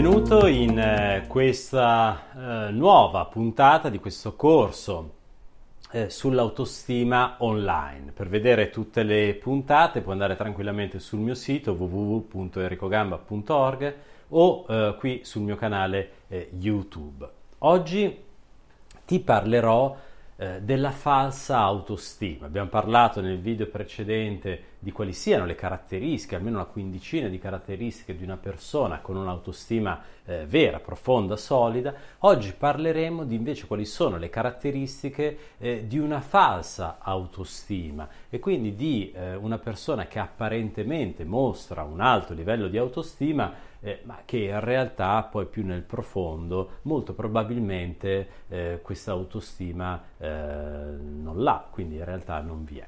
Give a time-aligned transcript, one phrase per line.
[0.00, 5.14] Benvenuto in eh, questa eh, nuova puntata di questo corso
[5.90, 8.12] eh, sull'autostima online.
[8.12, 13.94] Per vedere tutte le puntate puoi andare tranquillamente sul mio sito www.ericogamba.org
[14.28, 17.28] o eh, qui sul mio canale eh, YouTube.
[17.58, 18.22] Oggi
[19.04, 19.96] ti parlerò
[20.40, 22.46] eh, della falsa autostima.
[22.46, 28.16] Abbiamo parlato nel video precedente di quali siano le caratteristiche, almeno una quindicina di caratteristiche
[28.16, 31.92] di una persona con un'autostima eh, vera, profonda, solida.
[32.18, 38.76] Oggi parleremo di invece quali sono le caratteristiche eh, di una falsa autostima e quindi
[38.76, 44.38] di eh, una persona che apparentemente mostra un alto livello di autostima eh, ma che
[44.38, 51.96] in realtà poi più nel profondo molto probabilmente eh, questa autostima eh, non l'ha, quindi
[51.96, 52.86] in realtà non vi è.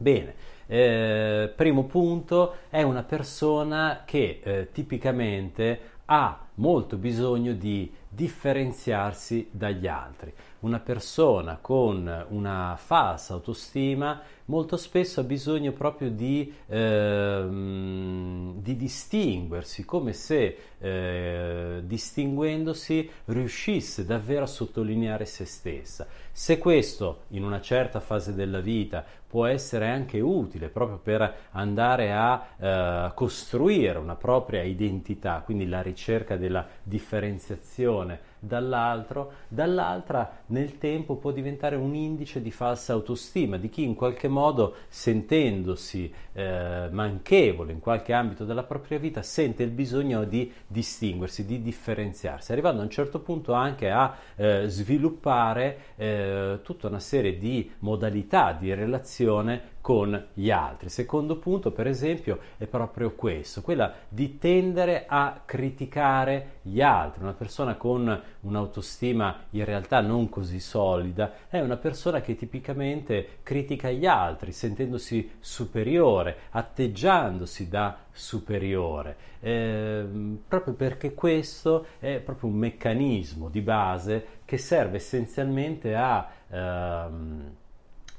[0.00, 0.34] Bene,
[0.66, 9.86] eh, primo punto è una persona che eh, tipicamente ha molto bisogno di differenziarsi dagli
[9.86, 10.32] altri.
[10.60, 19.84] Una persona con una falsa autostima molto spesso ha bisogno proprio di, ehm, di distinguersi,
[19.84, 26.06] come se eh, distinguendosi riuscisse davvero a sottolineare se stessa.
[26.32, 32.12] Se questo in una certa fase della vita può essere anche utile proprio per andare
[32.12, 41.16] a eh, costruire una propria identità, quindi la ricerca della differenziazione dall'altro, dall'altra nel tempo
[41.16, 47.72] può diventare un indice di falsa autostima, di chi in qualche modo sentendosi eh, manchevole
[47.72, 52.84] in qualche ambito della propria vita sente il bisogno di distinguersi, di differenziarsi, arrivando a
[52.84, 59.76] un certo punto anche a eh, sviluppare eh, tutta una serie di modalità di relazione
[59.88, 60.90] con gli altri.
[60.90, 67.22] Secondo punto, per esempio, è proprio questo, quella di tendere a criticare gli altri.
[67.22, 73.88] Una persona con un'autostima in realtà non così solida è una persona che tipicamente critica
[73.88, 80.04] gli altri, sentendosi superiore, atteggiandosi da superiore, eh,
[80.46, 86.28] proprio perché questo è proprio un meccanismo di base che serve essenzialmente a...
[86.50, 87.56] Ehm,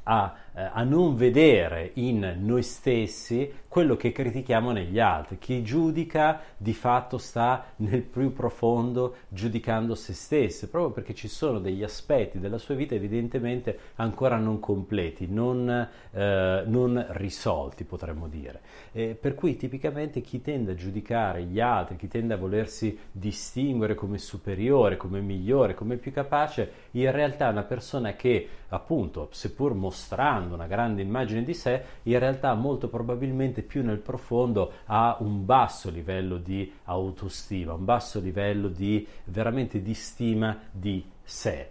[0.10, 5.38] a, eh, a, non vedere in noi stessi quello che critichiamo negli altri.
[5.38, 11.60] Chi giudica di fatto sta nel più profondo giudicando se stesso, proprio perché ci sono
[11.60, 15.70] degli aspetti della sua vita evidentemente ancora non completi, non,
[16.12, 18.60] eh, non risolti potremmo dire.
[18.92, 23.96] Eh, per cui tipicamente chi tende a giudicare gli altri, chi tende a volersi distinguere
[23.96, 29.74] come superiore, come migliore, come più capace, in realtà è una persona che appunto, seppur
[29.74, 35.46] mostrando una grande immagine di sé, in realtà molto probabilmente più nel profondo ha un
[35.46, 41.70] basso livello di autostima, un basso livello di veramente di stima di sé.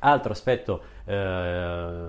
[0.00, 2.08] Altro aspetto eh,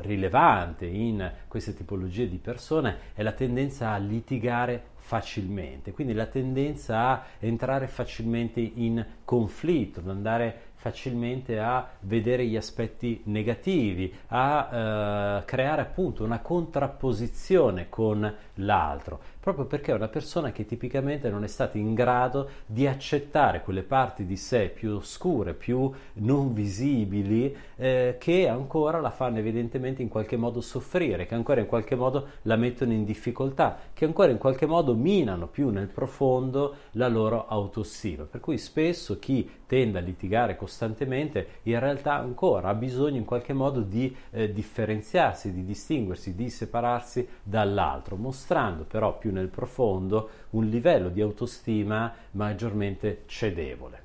[0.00, 6.98] rilevante in queste tipologie di persone è la tendenza a litigare facilmente, quindi la tendenza
[6.98, 15.44] a entrare facilmente in conflitto, ad andare facilmente a vedere gli aspetti negativi, a eh,
[15.44, 21.46] creare appunto una contrapposizione con l'altro, proprio perché è una persona che tipicamente non è
[21.46, 28.16] stata in grado di accettare quelle parti di sé più oscure, più non visibili, eh,
[28.18, 32.56] che ancora la fanno evidentemente in qualche modo soffrire, che ancora in qualche modo la
[32.56, 38.24] mettono in difficoltà, che ancora in qualche modo minano più nel profondo la loro autostima.
[38.24, 43.24] Per cui spesso chi tende a litigare costantemente costantemente, in realtà ancora ha bisogno in
[43.24, 50.28] qualche modo di eh, differenziarsi, di distinguersi, di separarsi dall'altro, mostrando però più nel profondo
[50.50, 54.04] un livello di autostima maggiormente cedevole.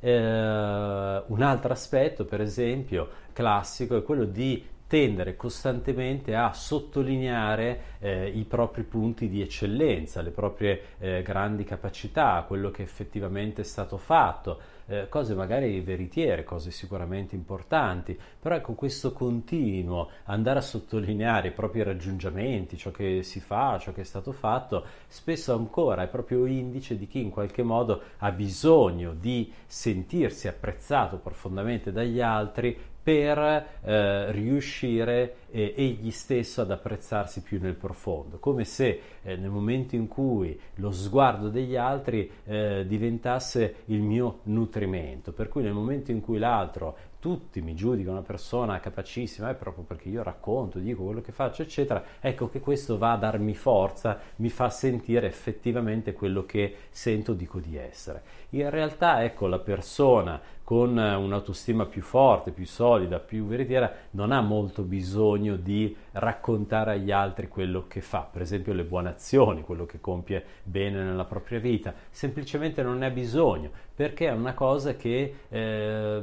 [0.00, 4.62] Eh, un altro aspetto, per esempio, classico è quello di
[4.94, 12.44] tendere costantemente a sottolineare eh, i propri punti di eccellenza, le proprie eh, grandi capacità,
[12.46, 18.74] quello che effettivamente è stato fatto, eh, cose magari veritiere, cose sicuramente importanti, però ecco
[18.74, 24.04] questo continuo andare a sottolineare i propri raggiungimenti, ciò che si fa, ciò che è
[24.04, 29.52] stato fatto, spesso ancora è proprio indice di chi in qualche modo ha bisogno di
[29.66, 33.38] sentirsi apprezzato profondamente dagli altri per
[33.82, 39.94] eh, riuscire eh, egli stesso ad apprezzarsi più nel profondo, come se eh, nel momento
[39.94, 46.12] in cui lo sguardo degli altri eh, diventasse il mio nutrimento, per cui nel momento
[46.12, 51.04] in cui l'altro tutti mi giudicano una persona capacissima, è proprio perché io racconto, dico
[51.04, 56.12] quello che faccio, eccetera, ecco che questo va a darmi forza, mi fa sentire effettivamente
[56.12, 58.22] quello che sento, dico di essere.
[58.50, 64.40] In realtà, ecco, la persona con un'autostima più forte, più solida, più veritiera, non ha
[64.40, 69.84] molto bisogno di raccontare agli altri quello che fa, per esempio le buone azioni, quello
[69.84, 74.96] che compie bene nella propria vita, semplicemente non ne ha bisogno, perché è una cosa
[74.96, 76.22] che, eh,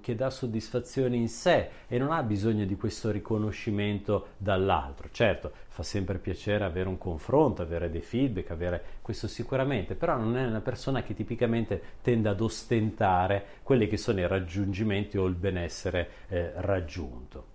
[0.00, 5.08] che dà soddisfazione in sé e non ha bisogno di questo riconoscimento dall'altro.
[5.12, 10.36] Certo, fa sempre piacere avere un confronto, avere dei feedback, avere questo sicuramente, però non
[10.36, 15.34] è una persona che tipicamente tende ad ostentare quelli che sono i raggiungimenti o il
[15.34, 17.53] benessere eh, raggiunto.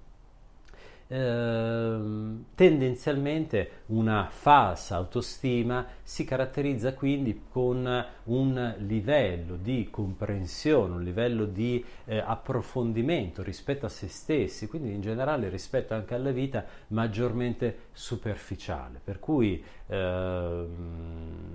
[1.11, 11.45] Ehm, tendenzialmente una falsa autostima si caratterizza quindi con un livello di comprensione, un livello
[11.45, 17.87] di eh, approfondimento rispetto a se stessi, quindi in generale rispetto anche alla vita maggiormente
[17.91, 21.47] superficiale, per cui ehm,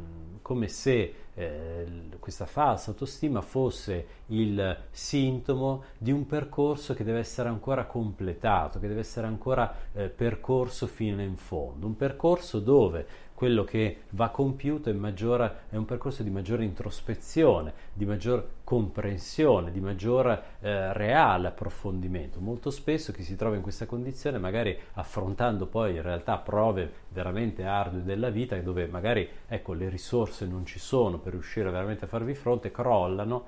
[0.43, 1.87] come se eh,
[2.19, 8.89] questa falsa autostima fosse il sintomo di un percorso che deve essere ancora completato, che
[8.89, 14.91] deve essere ancora eh, percorso fino in fondo, un percorso dove quello che va compiuto
[14.91, 21.49] è, maggiore, è un percorso di maggiore introspezione, di maggior comprensione, di maggior eh, reale
[21.49, 22.39] approfondimento.
[22.39, 27.65] Molto spesso chi si trova in questa condizione, magari affrontando poi in realtà prove veramente
[27.65, 32.09] ardue della vita, dove magari ecco, le risorse non ci sono per riuscire veramente a
[32.09, 33.45] farvi fronte, crollano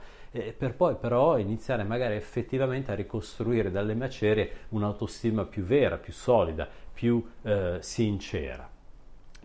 [0.59, 6.69] per poi però iniziare magari effettivamente a ricostruire dalle macerie un'autostima più vera, più solida,
[6.93, 8.76] più eh, sincera.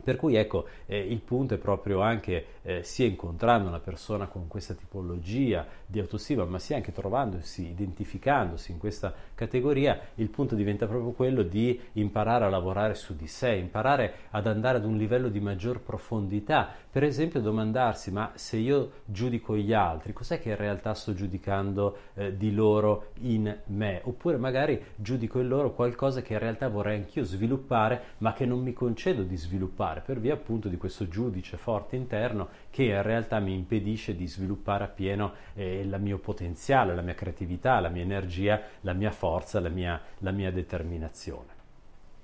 [0.03, 4.47] Per cui ecco, eh, il punto è proprio anche eh, sia incontrando una persona con
[4.47, 10.87] questa tipologia di autostima, ma sia anche trovandosi, identificandosi in questa categoria, il punto diventa
[10.87, 15.29] proprio quello di imparare a lavorare su di sé, imparare ad andare ad un livello
[15.29, 16.69] di maggior profondità.
[16.91, 21.97] Per esempio domandarsi, ma se io giudico gli altri, cos'è che in realtà sto giudicando
[22.15, 24.01] eh, di loro in me?
[24.03, 28.61] Oppure magari giudico in loro qualcosa che in realtà vorrei anch'io sviluppare, ma che non
[28.61, 33.01] mi concedo di sviluppare fare per via appunto di questo giudice forte interno che in
[33.01, 38.03] realtà mi impedisce di sviluppare appieno eh, il mio potenziale, la mia creatività, la mia
[38.03, 41.60] energia, la mia forza, la mia, la mia determinazione.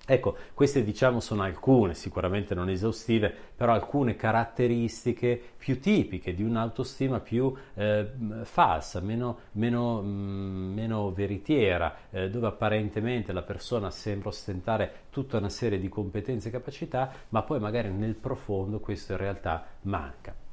[0.09, 7.19] Ecco, queste diciamo sono alcune, sicuramente non esaustive, però alcune caratteristiche più tipiche di un'autostima
[7.19, 8.09] più eh,
[8.44, 15.40] falsa, meno, meno, mh, mm, meno veritiera, eh, dove apparentemente la persona sembra ostentare tutta
[15.40, 20.46] una serie di competenze e capacità, ma poi magari nel profondo questo in realtà manca.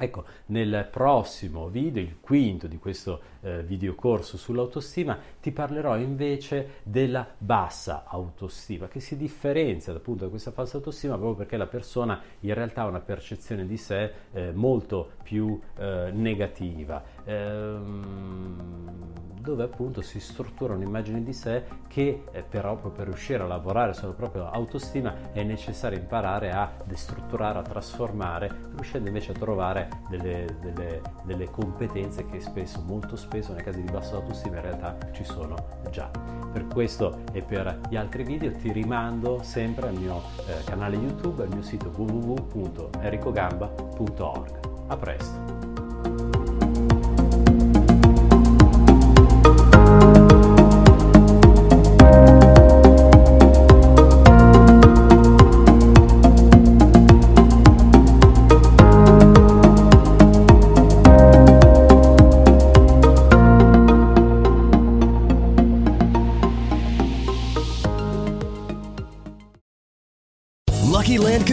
[0.00, 7.26] Ecco, nel prossimo video, il quinto di questo eh, videocorso sull'autostima, ti parlerò invece della
[7.36, 12.54] bassa autostima, che si differenzia appunto da questa falsa autostima proprio perché la persona in
[12.54, 17.02] realtà ha una percezione di sé eh, molto più eh, negativa,
[19.48, 24.12] dove appunto si struttura un'immagine di sé che eh, però per riuscire a lavorare sulla
[24.12, 31.00] propria autostima è necessario imparare a destrutturare, a trasformare, riuscendo invece a trovare delle, delle,
[31.24, 35.54] delle competenze che spesso, molto spesso, nei casi di bassa autostima in realtà ci sono
[35.90, 36.10] già.
[36.52, 41.44] Per questo e per gli altri video ti rimando sempre al mio eh, canale YouTube,
[41.44, 44.58] al mio sito www.ericogamba.org.
[44.88, 45.77] A presto!